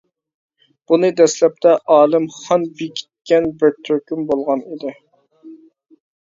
[0.91, 4.95] بۇنى دەسلەپتە ئالىم خان بېكىتكەن بىر تۈركۈم بولغان ئىدى.